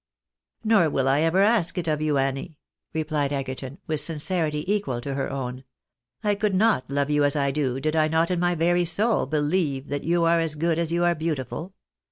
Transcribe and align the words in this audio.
""Nor 0.63 0.89
will 0.89 1.07
I 1.07 1.19
ever 1.21 1.41
ask 1.41 1.77
it 1.77 1.87
of 1.87 2.01
you, 2.01 2.17
Annie," 2.17 2.57
replied 2.91 3.31
Egerton, 3.31 3.77
with 3.85 3.99
sincerity 3.99 4.63
equal 4.65 4.99
to 4.99 5.13
her 5.13 5.29
own." 5.29 5.63
I 6.23 6.33
could 6.33 6.55
not 6.55 6.89
love 6.89 7.11
you 7.11 7.23
as 7.23 7.35
I 7.35 7.51
do, 7.51 7.79
did 7.79 7.95
I 7.95 8.07
not 8.07 8.31
in 8.31 8.39
my 8.39 8.55
very 8.55 8.83
soul 8.83 9.27
believe 9.27 9.89
that 9.89 10.03
you 10.03 10.23
are 10.23 10.39
as 10.39 10.55
good 10.55 10.79
as 10.79 10.91
you 10.91 11.03
are 11.03 11.13
beauti 11.13 11.45
ful. 11.47 11.75